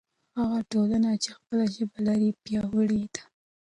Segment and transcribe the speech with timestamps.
[0.37, 3.21] هغه ټولنه چې خپله ژبه لري پیاوړې ده.